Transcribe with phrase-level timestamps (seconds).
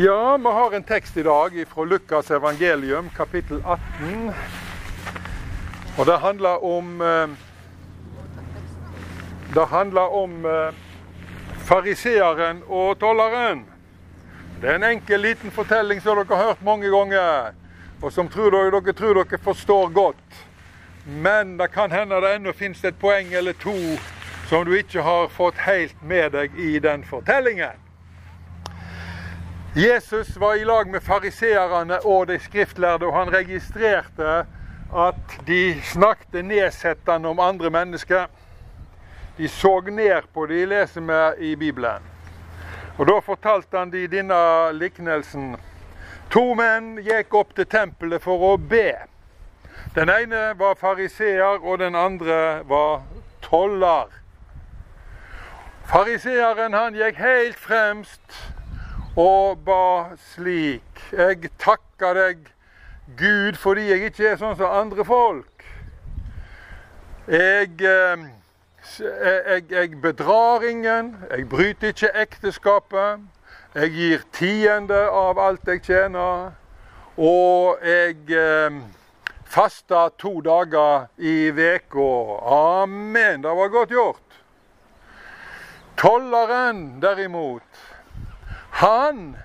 [0.00, 4.32] Ja, vi har en tekst i dag fra Lukas evangelium, kapittel 18.
[5.98, 7.28] Og det handler om eh,
[9.54, 10.74] Det handler om eh,
[11.66, 13.64] fariseeren og tolleren.
[14.60, 17.50] Det er en enkel, liten fortelling som dere har hørt mange ganger,
[18.02, 20.46] og som tror dere, dere tror dere forstår godt.
[21.06, 23.74] Men det kan hende det ennå finnes et poeng eller to
[24.46, 27.87] som du ikke har fått helt med deg i den fortellingen.
[29.78, 34.40] Jesus var i lag med fariseerne og de skriftlærde, og han registrerte
[34.90, 38.26] at de snakket nedsettende om andre mennesker.
[39.36, 42.02] De så ned på de leser vi i Bibelen.
[42.98, 45.56] Og Da fortalte han de denne liknelsen.
[46.30, 48.96] To menn gikk opp til tempelet for å be.
[49.94, 53.06] Den ene var fariseer, og den andre var
[53.46, 54.10] toller.
[55.86, 58.57] Fariseeren han gikk helt fremst
[59.18, 61.02] og ba slik.
[61.12, 62.44] Jeg takker deg,
[63.18, 65.64] Gud, fordi jeg ikke er sånn som andre folk.
[67.28, 68.28] Jeg, eh,
[69.00, 73.26] jeg, jeg bedrar ingen, jeg bryter ikke ekteskapet.
[73.74, 76.54] Jeg gir tiende av alt jeg tjener.
[77.18, 78.78] Og jeg eh,
[79.50, 82.08] fasta to dager i veka.
[82.54, 83.42] Amen.
[83.42, 84.40] Det var godt gjort.
[85.98, 87.87] Tolleren, derimot,
[88.78, 89.36] han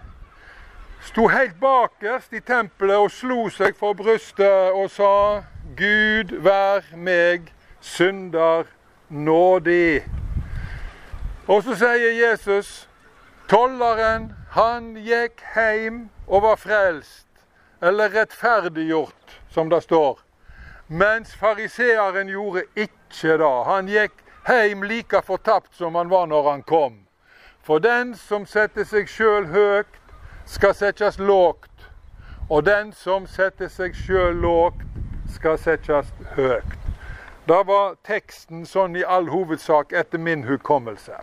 [1.01, 5.41] sto helt bakerst i tempelet og slo seg for brystet og sa
[5.73, 7.47] Gud vær meg
[7.81, 8.67] synder
[9.09, 10.03] nådig.
[11.49, 12.85] Og så sier Jesus
[13.49, 17.25] tolleren, han gikk hjem og var frelst,
[17.81, 20.21] eller rettferdiggjort, som det står.
[20.87, 23.55] Mens fariseeren gjorde ikke det.
[23.65, 27.02] Han gikk hjem like fortapt som han var når han kom.
[27.63, 29.99] For den som setter seg sjøl høgt,
[30.45, 31.85] skal settes lågt.
[32.51, 34.83] Og den som setter seg sjøl lågt,
[35.31, 36.79] skal settes høgt.
[37.47, 41.15] Da var teksten sånn i all hovedsak etter min hukommelse.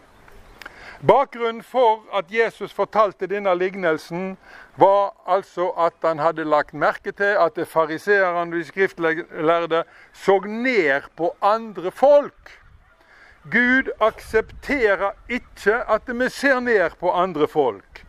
[1.05, 4.39] Bakgrunnen for at Jesus fortalte denne lignelsen,
[4.77, 11.09] var altså at han hadde lagt merke til at fariseerne og de skriftlærde så ned
[11.17, 12.60] på andre folk.
[13.45, 18.05] Gud aksepterer ikke at vi ser ned på andre folk.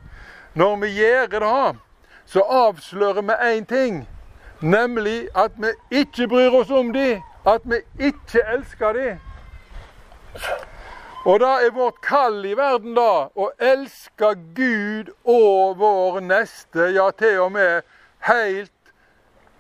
[0.54, 1.80] Når vi gjør det,
[2.26, 4.08] så avslører vi én ting,
[4.62, 9.20] nemlig at vi ikke bryr oss om dem, at vi ikke elsker dem.
[11.26, 17.12] Og da er vårt kall i verden da å elske Gud og vår neste, ja
[17.14, 17.84] til og med
[18.26, 18.94] helt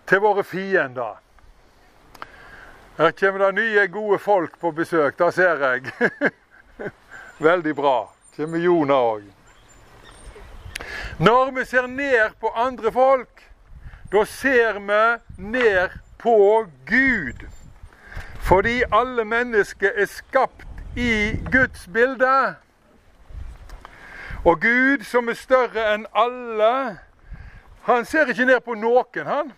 [0.09, 1.19] til våre fiender.
[3.01, 5.17] Her kommer det nye, gode folk på besøk.
[5.17, 6.11] Det ser jeg.
[7.49, 8.11] Veldig bra.
[8.35, 9.23] Kommer Jona òg.
[11.17, 13.41] Når vi ser ned på andre folk,
[14.11, 14.99] da ser vi
[15.41, 17.41] ned på Gud.
[18.39, 22.55] Fordi alle mennesker er skapt i Guds bilde.
[24.45, 26.99] Og Gud, som er større enn alle,
[27.89, 29.51] han ser ikke ned på noen, han.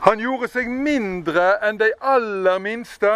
[0.00, 3.12] Han gjorde seg mindre enn de aller minste.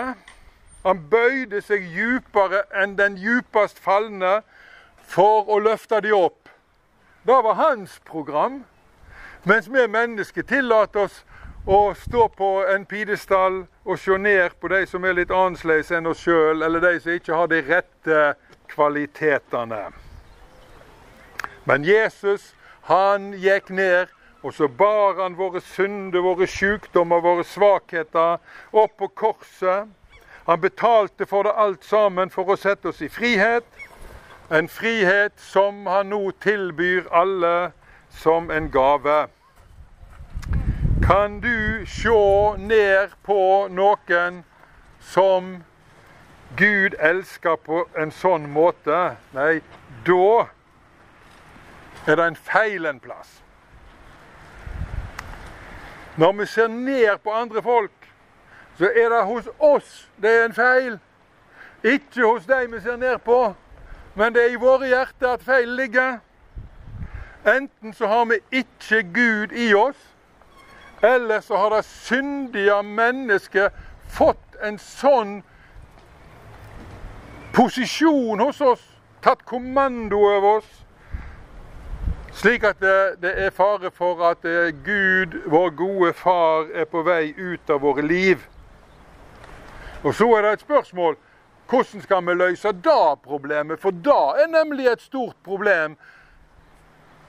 [0.82, 4.40] Han bøyde seg djupere enn den djupest falne
[5.06, 6.50] for å løfte de opp.
[7.22, 8.64] Det var hans program.
[9.46, 11.22] Mens vi mennesker tillater oss
[11.66, 16.10] å stå på en pidestall og se ned på de som er litt annerledes enn
[16.10, 18.22] oss sjøl, eller de som ikke har de rette
[18.74, 19.84] kvalitetene.
[21.64, 22.54] Men Jesus,
[22.90, 24.10] han gikk ned
[24.42, 28.38] og så bar han våre synder, våre sykdommer, våre svakheter
[28.72, 29.90] opp på korset.
[30.46, 33.66] Han betalte for det alt sammen for å sette oss i frihet.
[34.50, 37.70] En frihet som han nå tilbyr alle
[38.10, 39.26] som en gave.
[41.06, 44.42] Kan du se ned på noen
[45.00, 45.62] som
[46.56, 49.16] Gud elsker på en sånn måte?
[49.34, 49.62] Nei,
[50.06, 50.50] da
[52.06, 53.38] er det en feil en plass.
[56.16, 58.12] Når vi ser ned på andre folk,
[58.78, 60.98] så er det hos oss det er en feil.
[61.84, 63.54] Ikke hos de vi ser ned på,
[64.14, 66.18] men det er i våre hjerter at feil ligger.
[67.48, 69.96] Enten så har vi ikke Gud i oss,
[71.02, 73.72] eller så har det syndige mennesket
[74.08, 75.40] fått en sånn
[77.56, 78.84] posisjon hos oss,
[79.24, 80.81] tatt kommando over oss,
[82.32, 87.02] slik at det, det, er fare for at eh, Gud, vår gode far, er på
[87.02, 88.46] vei ut av våre liv.
[90.02, 91.16] Og så er det et spørsmål
[91.72, 93.80] hvordan skal vi løse da problemet?
[93.80, 95.96] For da er nemlig et stort problem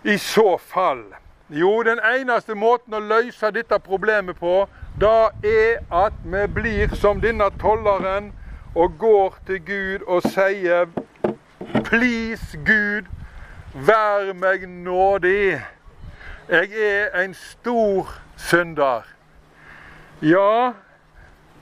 [0.04, 1.04] i så fall?
[1.50, 4.66] Jo, den eneste måten å løse dette problemet på,
[5.00, 8.32] da er at vi blir som denne tolleren
[8.76, 10.90] og går til Gud og sier
[11.84, 13.08] Please, Gud,
[13.74, 15.62] vær meg nådig.
[16.50, 19.02] Jeg er en stor synder.
[20.22, 20.74] Ja,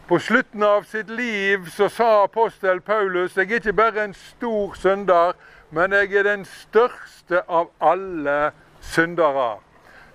[0.08, 4.74] på slutten av sitt liv så sa apostel Paulus jeg er ikke bare en stor
[4.75, 5.38] synder,
[5.72, 9.62] men jeg er den største av alle syndere.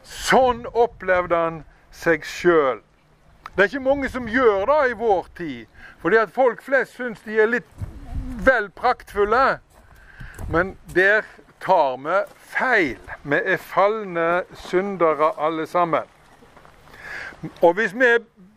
[0.02, 2.82] Sånn opplevde han seg sjøl.
[3.56, 5.64] Det er ikke mange som gjør det i vår tid,
[6.02, 7.86] fordi at folk flest syns de er litt
[8.44, 9.58] vel praktfulle.
[10.52, 11.24] Men der
[11.66, 12.98] tar vi feil.
[13.22, 16.06] Vi er falne syndere alle sammen.
[17.62, 18.12] Og hvis vi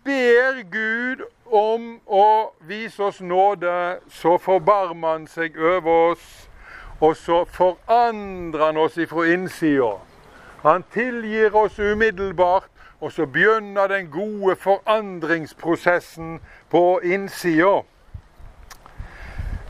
[0.05, 6.27] ber Gud om å vise oss nåde, så forbarmer han seg over oss,
[7.01, 9.95] og så forandrer han oss ifra innsida.
[10.61, 12.69] Han tilgir oss umiddelbart,
[13.01, 16.39] og så begynner den gode forandringsprosessen
[16.69, 17.81] på innsida.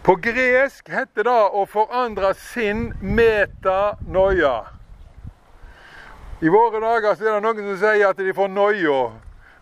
[0.04, 4.54] På gresk heter det å forandre sin metanoia.
[6.40, 9.01] I våre dager så er det noen som sier at de får noia.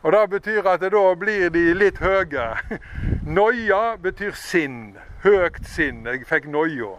[0.05, 2.45] Og Det betyr at da blir de litt høye.
[3.39, 4.93] Noia betyr sinn.
[5.25, 6.05] Høgt sinn.
[6.05, 6.93] Jeg fikk noia.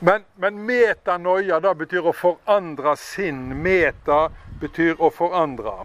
[0.00, 3.50] Men, men metanoia da betyr å forandre sinn.
[3.58, 4.28] Meta
[4.62, 5.82] betyr å forandre.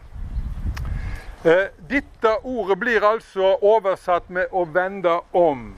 [1.44, 5.74] Eh, dette ordet blir altså oversatt med 'å vende om'.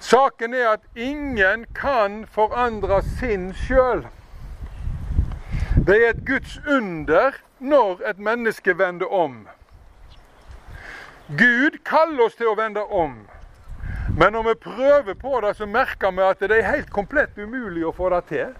[0.00, 4.04] Saken er at ingen kan forandre sinn sjøl.
[5.86, 9.46] Det er et Guds under når et menneske vender om.
[11.28, 13.16] Gud kaller oss til å vende om.
[14.18, 17.84] Men når vi prøver på det, så merker vi at det er helt komplett umulig
[17.86, 18.54] å få det til.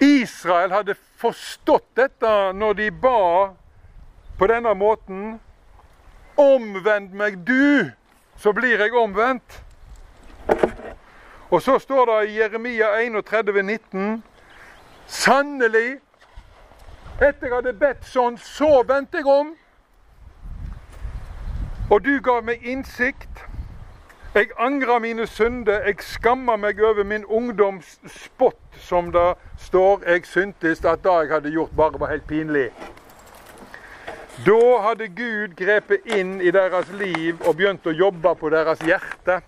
[0.00, 3.52] Israel hadde forstått dette når de ba
[4.38, 5.40] på denne måten.
[6.40, 7.90] Omvend meg du,
[8.40, 9.62] så blir jeg omvendt.
[11.50, 14.24] Og så står det i Jeremia 31, 19,
[15.06, 15.98] Sannelig,
[17.20, 19.50] etter jeg hadde bedt sånn, så vendte jeg om.
[21.90, 23.42] Og du ga meg innsikt.
[24.34, 25.82] Jeg angrer mine synder.
[25.90, 30.06] Jeg skammer meg over min ungdoms spott, som det står.
[30.06, 32.70] Jeg syntes at det jeg hadde gjort, bare var helt pinlig.
[34.44, 39.42] Da hadde Gud grepet inn i deres liv og begynt å jobbe på deres hjerte.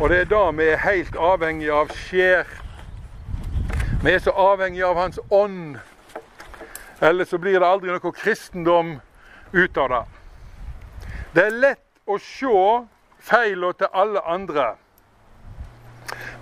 [0.00, 2.48] Og det er da vi er helt avhengige av skjer.
[4.02, 5.78] Vi er så avhengige av Hans ånd.
[6.98, 8.96] Ellers så blir det aldri noe kristendom
[9.52, 10.02] ut av det.
[11.36, 12.64] Det er lett å se
[13.22, 14.72] feilene til alle andre.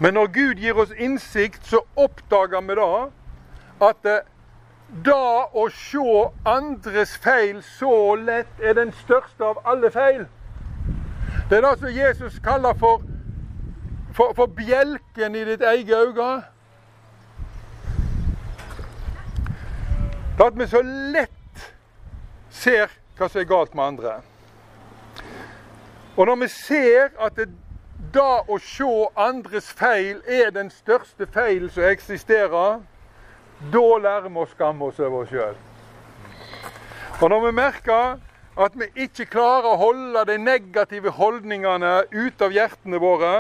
[0.00, 2.90] Men når Gud gir oss innsikt, så oppdager vi da
[3.84, 4.18] at det,
[4.88, 10.26] da å se andres feil så lett er den største av alle feil.
[11.50, 13.02] Det er det som Jesus kaller for,
[14.14, 16.30] for, for bjelken i ditt eget øye.
[20.38, 21.70] Det at vi så lett
[22.50, 24.18] ser hva som er galt med andre.
[26.16, 27.48] Og når vi ser at det,
[28.14, 32.80] da å se andres feil er den største feilen som eksisterer,
[33.72, 35.56] da lærer vi å skamme oss over oss sjøl.
[37.20, 38.18] Og når vi merker
[38.56, 43.32] at vi ikke klarer å holde de negative holdningene ut av hjertene våre,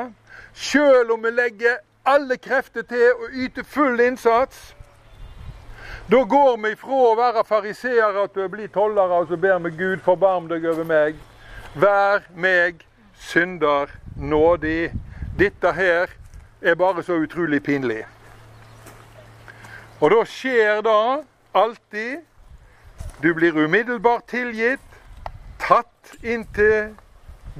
[0.56, 4.72] sjøl om vi legger alle krefter til å yte full innsats,
[6.08, 9.72] da går vi ifra å være fariseere til å bli tollere, og så ber vi
[9.74, 11.16] Gud forbarm deg over meg.
[11.74, 12.84] Vær meg
[13.18, 14.92] synder nådig.
[15.36, 16.12] Dette her
[16.62, 18.04] er bare så utrolig pinlig.
[20.00, 21.24] Og da skjer det
[21.56, 22.16] alltid
[23.22, 24.82] Du blir umiddelbart tilgitt,
[25.58, 26.92] tatt inn til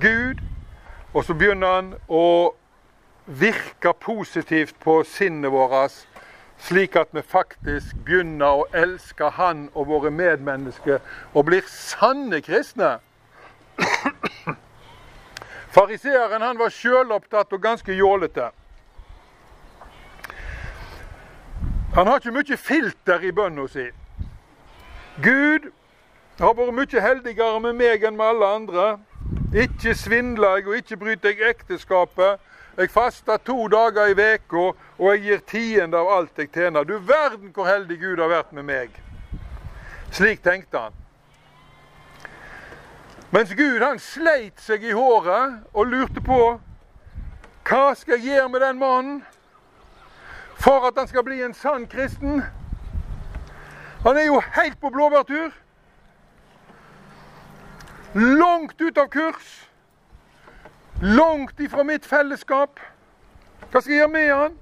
[0.01, 0.43] Gud,
[1.15, 2.53] og så begynner han å
[3.27, 5.97] virke positivt på sinnet vårt,
[6.61, 11.01] slik at vi faktisk begynner å elske Han og våre medmennesker
[11.33, 12.99] og blir sanne kristne.
[15.77, 18.53] Fariseeren han var sjølopptatt og ganske jålete.
[21.97, 23.87] Han har ikke mye filter i bønna si.
[25.25, 25.71] Gud
[26.37, 28.89] har vært mye heldigere med meg enn med alle andre.
[29.57, 32.43] Ikke svindler jeg, og ikke bryter jeg ekteskapet.
[32.77, 34.65] Jeg faster to dager i veka,
[34.99, 36.85] og jeg gir tiende av alt jeg tjener.
[36.85, 38.99] Du verden hvor heldig Gud har vært med meg.
[40.13, 40.99] Slik tenkte han.
[43.33, 46.43] Mens Gud han sleit seg i håret og lurte på
[47.67, 49.17] hva skal jeg gjøre med den mannen?
[50.59, 52.43] For at han skal bli en sann kristen.
[54.05, 55.51] Han er jo helt på blåbærtur.
[58.15, 59.71] Langt ut av kurs.
[61.03, 62.81] Langt ifra mitt fellesskap.
[63.71, 64.59] Hva skal jeg gjøre med han?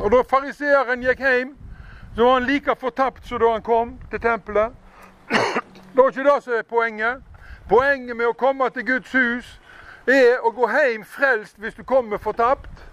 [0.00, 1.54] Og da fariseeren gikk hjem,
[2.16, 4.72] så var han like fortapt som da han kom til tempelet.
[5.30, 7.22] Det var ikke det som er poenget.
[7.68, 9.50] Poenget med å komme til Guds hus
[10.08, 12.89] er å gå hjem frelst hvis du kommer fortapt.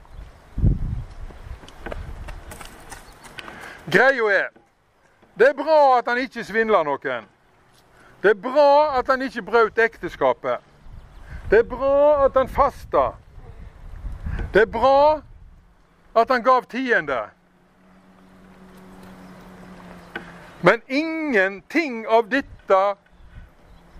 [3.91, 4.47] Greia er
[5.37, 7.27] det er bra at han ikke svindla noen.
[8.23, 10.63] Det er bra at han ikke brøt ekteskapet.
[11.51, 13.11] Det er bra at han fasta.
[14.53, 15.21] Det er bra
[16.17, 17.19] at han gav tiende.
[20.65, 22.81] Men ingenting av dette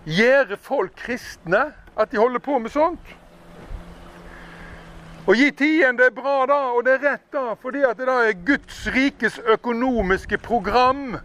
[0.04, 1.68] gjør folk kristne,
[1.98, 3.14] at de holder på med sånt.
[5.28, 8.14] Å gi tiende er bra, da, og det er rett, da, fordi at det da
[8.24, 11.18] er Guds rikes økonomiske program.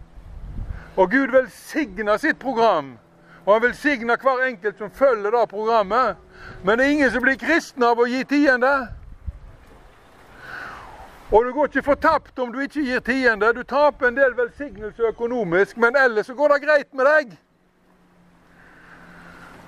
[1.00, 2.98] Og Gud velsigner sitt program.
[3.46, 6.20] Og han velsigner hver enkelt som følger da programmet.
[6.64, 8.74] Men det er ingen som blir kristne av å gi tiende.
[11.32, 13.54] Og du går ikke fortapt om du ikke gir tiende.
[13.56, 17.32] Du taper en del velsignelse økonomisk, men ellers så går det greit med deg.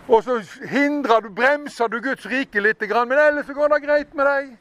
[0.09, 4.15] Og så hindrer du, bremser du Guds rike litt, men ellers så går det greit
[4.15, 4.53] med deg.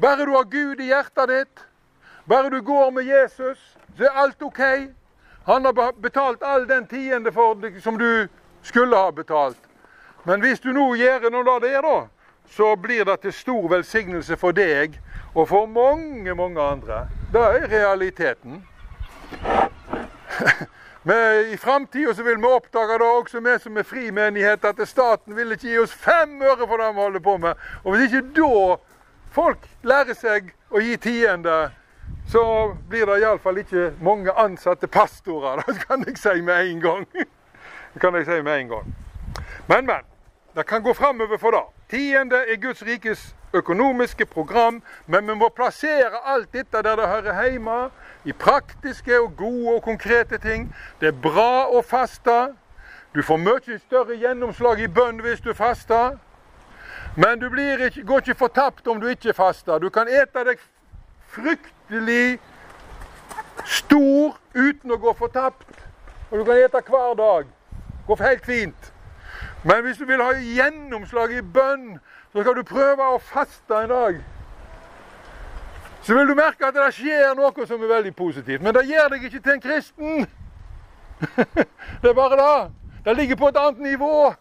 [0.00, 1.64] Bare du har Gud i hjertet ditt,
[2.28, 3.58] bare du går med Jesus,
[3.96, 4.60] så er alt OK.
[5.46, 8.28] Han har betalt all den tiende for deg som du
[8.62, 9.58] skulle ha betalt.
[10.24, 11.96] Men hvis du nå gjør noe av det, da,
[12.50, 15.00] så blir det til stor velsignelse for deg
[15.34, 17.06] og for mange, mange andre.
[17.32, 18.66] Det er realiteten.
[21.06, 25.52] Men I framtida vil vi oppdage det også vi som er frimenighet, at staten vil
[25.54, 27.60] ikke gi oss fem øre for det vi holder på med.
[27.84, 28.74] Og hvis ikke da
[29.30, 31.54] folk lærer seg å gi tiende,
[32.26, 32.42] så
[32.90, 35.62] blir det iallfall ikke mange ansatte pastorer.
[35.70, 37.06] Det kan jeg si med en gang.
[37.14, 38.92] Det kan jeg si med en gang.
[39.68, 40.02] Men, men.
[40.56, 41.62] Det kan gå framover for det.
[41.90, 47.42] Tiende er Guds rikes økonomiske program, men vi må plassere alt dette der det hører
[47.42, 47.90] hjemme.
[48.24, 50.68] I praktiske og gode og konkrete ting.
[51.00, 52.54] Det er bra å faste.
[53.14, 56.18] Du får mye større gjennomslag i bønn hvis du faster.
[57.16, 59.78] Men du ikke, går ikke fortapt om du ikke faster.
[59.78, 60.60] Du kan ete deg
[61.32, 62.38] fryktelig
[63.64, 65.70] stor uten å gå fortapt.
[66.30, 67.48] Og du kan ete hver dag.
[68.06, 68.92] Går helt fint.
[69.64, 71.96] Men hvis du vil ha gjennomslag i bønn,
[72.36, 74.16] så skal du prøve å faste en dag.
[76.04, 78.60] Så vil du merke at det skjer noe som er veldig positivt.
[78.60, 80.26] Men det gjør deg ikke til en kristen.
[82.02, 82.58] det er bare det.
[83.06, 84.34] Det ligger på et annet nivå.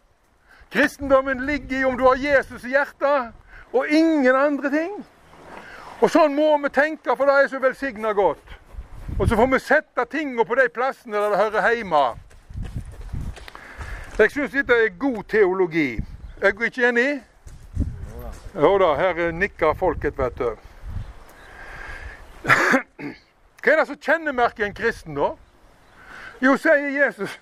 [0.75, 3.31] Kristendommen ligger i om du har Jesus i hjertet,
[3.71, 4.97] og ingen andre ting.
[6.01, 8.57] Og sånn må vi tenke, for det er så velsigna godt.
[9.19, 12.03] Og så får vi sette tingene på de plassene der det hører hjemme.
[14.19, 16.03] Jeg syns dette er god teologi.
[16.41, 17.23] Er du ikke enig?
[18.55, 20.53] Jo da, her nikker folket, vet du.
[23.65, 25.33] Hva er det som kjennemerker en kristen, da?
[26.39, 27.33] Jo, sier Jesus,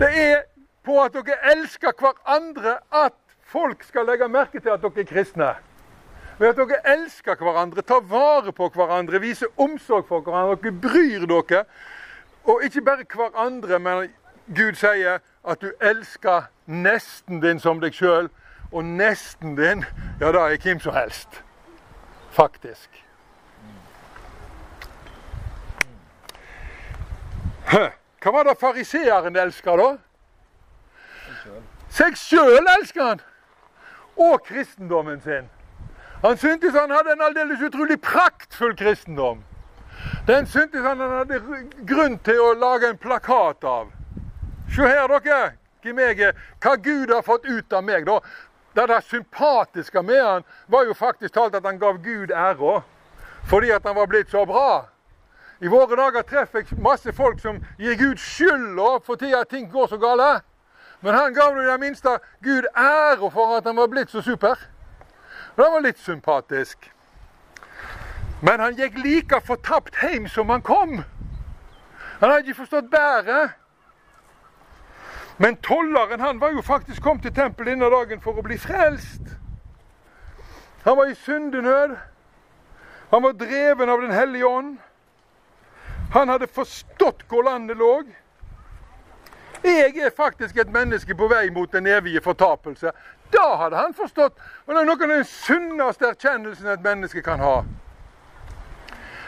[0.00, 0.46] det er
[0.86, 5.50] på at dere elsker hverandre at folk skal legge merke til at dere er kristne.
[6.38, 11.28] Ved at dere elsker hverandre, tar vare på hverandre, viser omsorg for hverandre, dere bryr
[11.28, 11.64] dere.
[12.48, 14.08] Og ikke bare hverandre, men
[14.48, 18.32] Gud sier at du elsker nesten din som deg sjøl.
[18.72, 19.84] Og nesten din,
[20.20, 21.42] ja, da er hvem som helst.
[22.30, 23.02] Faktisk.
[28.22, 29.90] Hva var det fariseeren elska, da?
[31.96, 33.20] Seg sjøl elsker han!
[34.16, 35.50] Og kristendommen sin.
[36.22, 39.44] Han syntes han hadde en aldeles utrolig praktfull kristendom.
[40.26, 41.40] Den syntes han han hadde
[41.88, 43.92] grunn til å lage en plakat av.
[44.72, 45.54] Se her, dere,
[45.86, 46.40] er.
[46.62, 48.06] Hva Gud har fått ut av meg.
[48.06, 48.20] da.
[48.76, 52.82] Det der sympatiske med han var jo faktisk talt at han gav Gud æra.
[53.44, 54.84] Fordi at han var blitt så bra.
[55.60, 59.70] I våre dager treffer jeg masse folk som gir Gud skylda for tida at ting
[59.72, 60.40] går så gale.
[61.00, 64.56] Men han gav i det minste Gud ære for at han var blitt så super.
[65.56, 66.92] Og Det var litt sympatisk.
[68.42, 70.98] Men han gikk like fortapt hjem som han kom.
[72.20, 73.56] Han hadde ikke forstått bæret.
[75.36, 79.34] Men tolleren han var jo faktisk kommet til tempelet denne dagen for å bli frelst.
[80.84, 81.96] Han var i syndenød.
[83.10, 84.76] Han var dreven av Den hellige ånd.
[86.12, 88.04] Han hadde forstått hvor landet lå.
[89.64, 92.92] Jeg er faktisk et menneske på vei mot den evige fortapelse.
[93.32, 94.38] Da hadde han forstått.
[94.66, 97.56] Og det er noe av den sunneste erkjennelsen et menneske kan ha.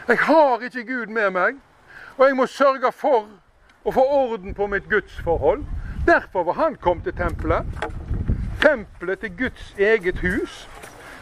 [0.07, 1.59] Jeg har ikke Gud med meg,
[2.17, 3.27] og jeg må sørge for
[3.83, 5.65] å få orden på mitt gudsforhold.
[6.09, 7.65] Derfor var han kom til tempelet.
[8.61, 10.69] Tempelet til Guds eget hus.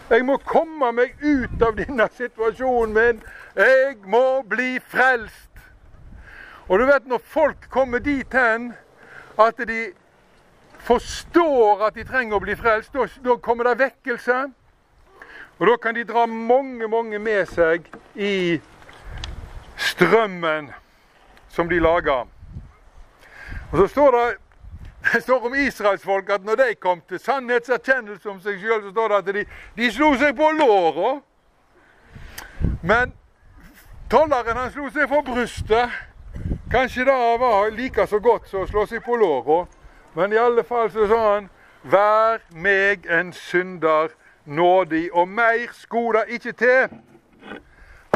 [0.10, 3.20] Jeg må komme meg ut av denne situasjonen min.
[3.56, 5.60] Jeg må bli frelst.
[6.70, 8.72] Og du vet, når folk kommer dit hen
[9.40, 9.92] at de
[10.88, 14.40] forstår at de trenger å bli frelst, da kommer det vekkelse.
[15.60, 18.62] Og da kan de dra mange, mange med seg i
[19.76, 20.72] strømmen
[21.52, 22.28] som de lager.
[23.72, 24.28] Og så står det
[25.14, 29.08] det står om israelsfolk at når de kom til sannhetserkjennelse om seg sjøl, så står
[29.08, 29.46] det at de,
[29.78, 31.18] de slo seg på låra.
[32.84, 33.14] Men
[34.10, 35.94] tolleren han slo seg for brystet.
[36.72, 39.66] Kanskje det var like så godt som å slå seg på låra.
[40.16, 41.54] Men i alle fall så sa han
[41.88, 44.10] Vær meg en synder
[44.46, 46.98] nådig, og mer skulle det ikke til.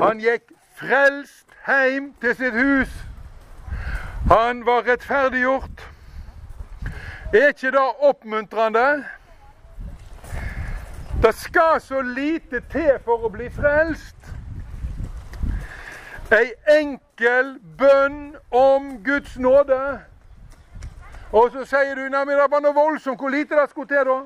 [0.02, 2.92] Han gikk frelst hjem til sitt hus.
[4.28, 5.91] Han var rettferdiggjort.
[7.34, 9.06] Er ikke det oppmuntrende?
[11.24, 14.18] Det skal så lite til for å bli frelst.
[16.36, 19.78] Ei enkel bønn om Guds nåde.
[21.32, 23.20] Og så sier du nei, men det var noe voldsomt.
[23.20, 24.18] Hvor lite det skulle til, da?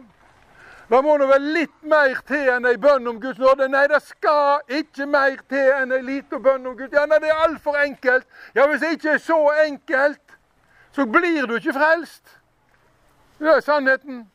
[0.90, 3.68] Det må nå vel litt mer til enn ei bønn om Guds nåde.
[3.70, 7.04] Nei, det skal ikke mer til enn ei lita bønn om Guds nåde.
[7.04, 8.26] Ja, nei, Det er altfor enkelt.
[8.56, 10.38] Ja, Hvis det ikke er så enkelt,
[10.98, 12.40] så blir du ikke frelst.
[13.40, 14.26] Det er sannheten.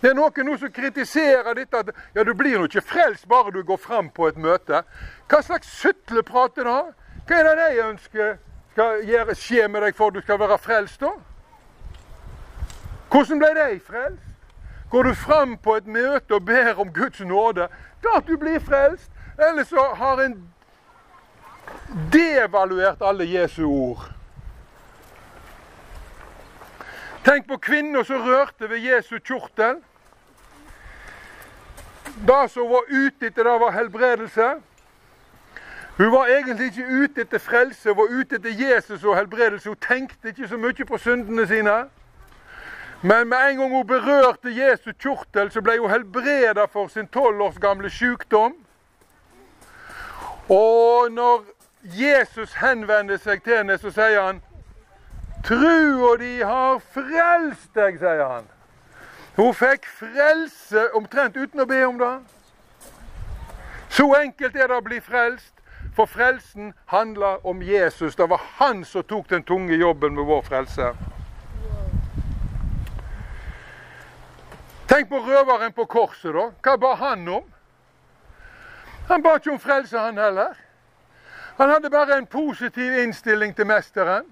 [0.00, 3.52] Det er noen nå som kritiserer dette at ja, du blir nå ikke frelst bare
[3.52, 4.82] du går fram på et møte.
[5.28, 6.82] Hva slags sutleprat er det?
[7.26, 8.36] Hva er det de ønsker
[8.76, 11.14] skal skje med deg for at du skal være frelst, da?
[13.10, 14.32] Hvordan ble de frelst?
[14.90, 17.68] Går du fram på et møte og ber om Guds nåde,
[18.02, 19.10] klart du blir frelst.
[19.38, 20.36] Eller så har en
[22.12, 24.15] devaluert alle Jesu ord.
[27.26, 29.80] Tenk på kvinner som rørte ved Jesu kjortel.
[32.28, 34.46] Det som var ute etter, det var helbredelse.
[35.96, 39.68] Hun var egentlig ikke ute etter frelse, hun var ute etter Jesus og helbredelse.
[39.68, 41.76] Hun tenkte ikke så mye på syndene sine.
[43.02, 47.42] Men med en gang hun berørte Jesu kjortel, så ble hun helbreda for sin tolv
[47.42, 48.54] års gamle sykdom.
[50.48, 51.42] Og når
[51.82, 54.45] Jesus henvender seg til henne, så sier han
[55.46, 58.46] Trua di har frelst deg, sier han.
[59.36, 62.14] Hun fikk frelse omtrent uten å be om det.
[63.94, 65.52] Så enkelt er det å bli frelst,
[65.94, 68.16] for frelsen handler om Jesus.
[68.18, 70.88] Det var han som tok den tunge jobben med vår frelse.
[74.90, 76.48] Tenk på røveren på korset, da.
[76.62, 77.46] Hva ba han om?
[79.08, 80.58] Han ba ikke om frelse, han heller.
[81.56, 84.26] Han hadde bare en positiv innstilling til mesteren.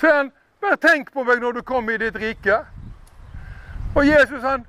[0.00, 2.58] Så han bare tenk på meg når du kommer i ditt rike.
[3.96, 4.66] Og Jesus han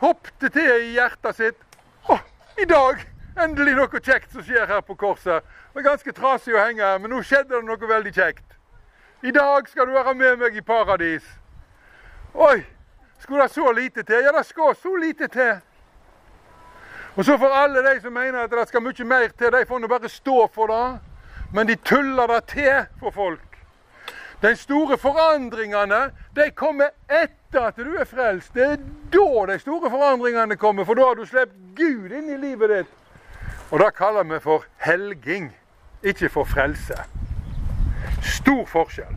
[0.00, 1.78] hoppte til i hjertet sitt.
[2.08, 2.18] Å,
[2.60, 3.06] i dag!
[3.40, 5.44] Endelig noe kjekt som skjer her på korset.
[5.44, 8.44] Det var ganske trasig å henge her, men nå skjedde det noe veldig kjekt.
[9.22, 11.24] I dag skal du være med meg i paradis.
[12.34, 12.64] Oi!
[13.20, 14.24] Skulle det så lite til?
[14.24, 15.60] Ja, det skal så lite til.
[17.16, 19.80] Og så får alle de som mener at det skal mye mer til, de får
[19.80, 20.84] nå bare stå for det.
[21.52, 23.49] Men de tuller det til for folk.
[24.42, 28.54] De store forandringene de kommer etter at du er frelst.
[28.54, 28.76] Det er
[29.12, 32.94] da de store forandringene kommer, for da har du sluppet Gud inn i livet ditt.
[33.70, 35.52] Og det kaller vi for helging,
[36.02, 36.96] ikke for frelse.
[38.22, 39.14] Stor forskjell.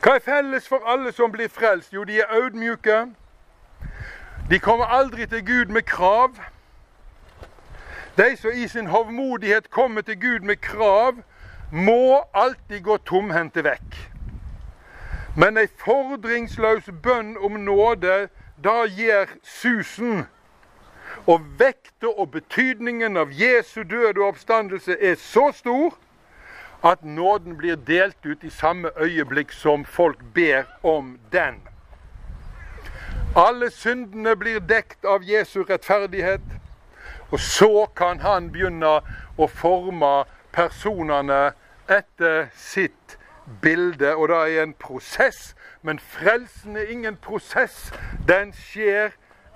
[0.00, 1.92] Hva er felles for alle som blir frelst?
[1.92, 3.06] Jo, de er audmjuke.
[4.50, 6.34] De kommer aldri til Gud med krav.
[8.16, 11.20] De som i sin hovmodighet kommer til Gud med krav,
[11.70, 13.96] må alltid gå tomhendte vekk.
[15.36, 18.28] Men ei fordringsløs bønn om nåde,
[18.64, 20.26] da gir susen.
[21.26, 25.94] Og vekta og betydningen av Jesu død og oppstandelse er så stor
[26.84, 31.60] at nåden blir delt ut i samme øyeblikk som folk ber om den.
[33.36, 36.40] Alle syndene blir dekt av Jesu rettferdighet,
[37.30, 38.96] og så kan han begynne
[39.38, 41.52] å forme personene
[41.90, 43.18] etter sitt
[43.62, 44.14] bilde.
[44.16, 47.92] Og det er en prosess, men frelsen er ingen prosess.
[48.28, 49.10] Den skjer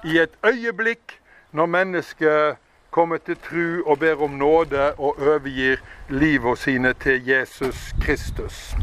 [0.05, 1.21] i et øyeblikk
[1.53, 2.57] når mennesket
[2.91, 5.77] kommer til tru og ber om nåde og overgir
[6.09, 8.75] livet sine til Jesus Kristus.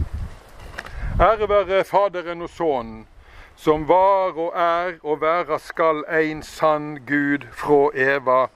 [1.20, 3.08] Ære være Faderen og Sønnen,
[3.56, 8.48] som var og er og være skal en sann Gud fra Eva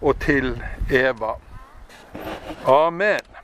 [0.00, 1.32] og til Eva.
[2.66, 3.37] Amen.